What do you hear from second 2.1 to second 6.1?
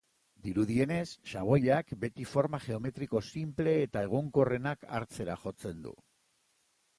forma geometriko sinple eta egonkorrenak hartzera jotzen du.